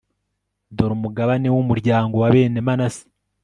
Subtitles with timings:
[0.75, 3.03] dore umugabane w'umuryango wa bene manase